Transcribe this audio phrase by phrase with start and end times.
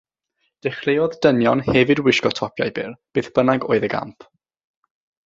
[0.67, 4.27] Dechreuodd dynion hefyd wisgo topiau byr, beth bynnag oedd y gamp.